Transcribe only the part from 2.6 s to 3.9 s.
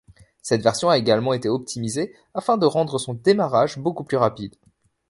rendre son démarrage